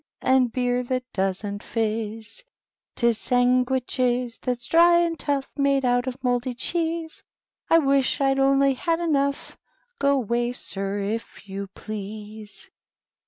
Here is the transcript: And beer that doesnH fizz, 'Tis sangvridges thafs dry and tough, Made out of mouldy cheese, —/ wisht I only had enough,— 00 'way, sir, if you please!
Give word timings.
And 0.23 0.51
beer 0.51 0.81
that 0.81 1.03
doesnH 1.13 1.61
fizz, 1.61 2.43
'Tis 2.95 3.19
sangvridges 3.19 4.39
thafs 4.39 4.65
dry 4.67 4.97
and 4.97 5.19
tough, 5.19 5.47
Made 5.55 5.85
out 5.85 6.07
of 6.07 6.23
mouldy 6.23 6.55
cheese, 6.55 7.21
—/ 7.63 7.69
wisht 7.69 8.19
I 8.19 8.33
only 8.33 8.73
had 8.73 8.99
enough,— 8.99 9.55
00 10.01 10.17
'way, 10.21 10.53
sir, 10.53 10.97
if 11.01 11.47
you 11.47 11.67
please! 11.75 12.71